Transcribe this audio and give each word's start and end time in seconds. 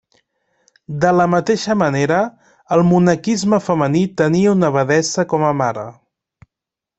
De 1.01 1.09
la 1.17 1.27
mateixa 1.33 1.75
manera, 1.81 2.17
el 2.77 2.81
monaquisme 2.93 3.61
femení 3.67 4.03
tenia 4.23 4.55
una 4.59 4.73
abadessa 4.75 5.27
com 5.35 5.47
a 5.51 5.55
mare. 5.61 5.85